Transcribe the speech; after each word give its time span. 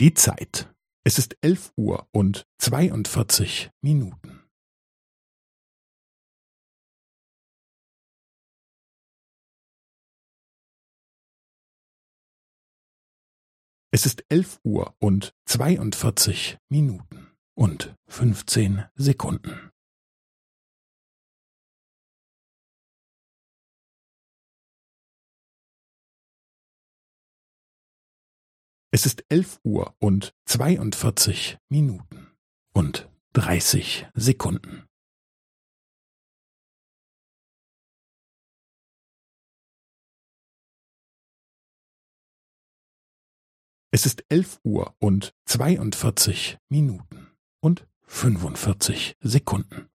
Die 0.00 0.14
Zeit. 0.14 0.72
Es 1.04 1.18
ist 1.18 1.36
elf 1.40 1.72
Uhr 1.76 2.08
und 2.12 2.46
zweiundvierzig 2.58 3.72
Minuten. 3.80 4.44
Es 13.90 14.06
ist 14.06 14.24
elf 14.28 14.60
Uhr 14.62 14.94
und 15.00 15.34
zweiundvierzig 15.46 16.58
Minuten 16.68 17.36
und 17.56 17.96
fünfzehn 18.06 18.84
Sekunden. 18.94 19.72
Es 28.98 29.06
ist 29.06 29.24
elf 29.28 29.60
Uhr 29.62 29.94
und 30.00 30.34
zweiundvierzig 30.44 31.58
Minuten 31.68 32.32
und 32.74 33.08
dreißig 33.32 34.08
Sekunden. 34.14 34.88
Es 43.92 44.04
ist 44.04 44.24
elf 44.28 44.58
Uhr 44.64 44.96
und 44.98 45.32
zweiundvierzig 45.44 46.58
Minuten 46.68 47.30
und 47.60 47.86
fünfundvierzig 48.02 49.16
Sekunden. 49.20 49.87